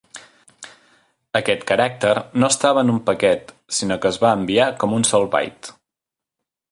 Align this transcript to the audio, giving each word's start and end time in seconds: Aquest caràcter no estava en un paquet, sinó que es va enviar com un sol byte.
Aquest 1.39 1.65
caràcter 1.73 2.13
no 2.43 2.49
estava 2.55 2.85
en 2.85 2.91
un 2.95 2.99
paquet, 3.11 3.53
sinó 3.81 3.99
que 4.07 4.13
es 4.15 4.19
va 4.27 4.35
enviar 4.41 4.71
com 4.85 4.97
un 5.01 5.07
sol 5.13 5.29
byte. 5.37 5.71